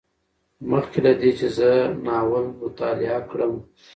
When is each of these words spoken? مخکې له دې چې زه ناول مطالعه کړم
مخکې 0.69 0.99
له 1.05 1.11
دې 1.19 1.31
چې 1.39 1.47
زه 1.57 1.69
ناول 2.05 2.45
مطالعه 2.61 3.19
کړم 3.29 3.53